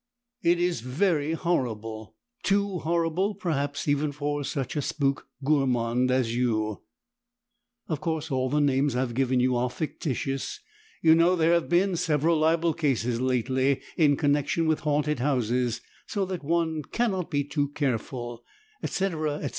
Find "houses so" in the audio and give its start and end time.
15.19-16.25